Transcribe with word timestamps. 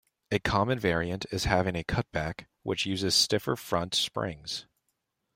A 0.31 0.39
common 0.39 0.79
variant 0.79 1.27
is 1.31 1.43
having 1.43 1.75
a 1.75 1.83
"cutback", 1.83 2.47
which 2.63 2.87
uses 2.87 3.13
stiffer 3.13 3.55
front 3.55 3.93
springs. 3.93 4.65